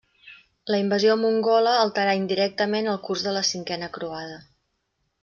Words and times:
La 0.75 0.77
invasió 0.83 1.17
mongola 1.25 1.73
alterà 1.81 2.15
indirectament 2.21 2.89
el 2.95 2.99
curs 3.09 3.27
de 3.29 3.35
la 3.37 3.45
cinquena 3.51 3.91
croada. 3.99 4.41